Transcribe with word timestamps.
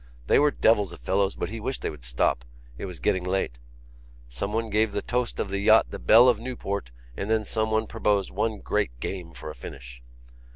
They 0.25 0.39
were 0.39 0.49
devils 0.49 0.91
of 0.93 0.99
fellows 0.99 1.35
but 1.35 1.49
he 1.49 1.59
wished 1.59 1.83
they 1.83 1.91
would 1.91 2.03
stop: 2.03 2.43
it 2.75 2.87
was 2.87 2.99
getting 2.99 3.23
late. 3.23 3.59
Someone 4.29 4.71
gave 4.71 4.93
the 4.93 5.03
toast 5.03 5.39
of 5.39 5.49
the 5.49 5.59
yacht 5.59 5.91
The 5.91 5.99
Belle 5.99 6.27
of 6.27 6.39
Newport 6.39 6.89
and 7.15 7.29
then 7.29 7.45
someone 7.45 7.85
proposed 7.85 8.31
one 8.31 8.61
great 8.61 8.99
game 8.99 9.31
for 9.31 9.51
a 9.51 9.55
finish. 9.55 10.01